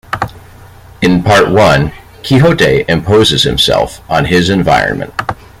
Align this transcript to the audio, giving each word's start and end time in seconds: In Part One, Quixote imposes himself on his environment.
In 1.03 1.21
Part 1.21 1.51
One, 1.51 1.91
Quixote 2.23 2.85
imposes 2.89 3.43
himself 3.43 4.01
on 4.09 4.25
his 4.25 4.49
environment. 4.49 5.13